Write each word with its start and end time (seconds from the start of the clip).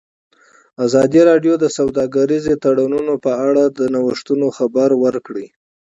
ازادي 0.85 1.21
راډیو 1.29 1.53
د 1.59 1.65
سوداګریز 1.77 2.45
تړونونه 2.63 3.13
په 3.25 3.31
اړه 3.47 3.63
د 3.77 3.79
نوښتونو 3.93 4.47
خبر 4.57 4.89
ورکړی. 5.03 5.47